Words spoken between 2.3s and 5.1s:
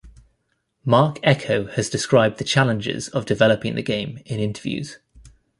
the challenges of developing the game in interviews.